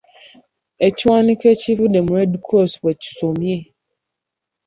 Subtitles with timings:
[0.87, 3.57] Ekiwandiiko ekivudde mu Red Cross bwe kisomye.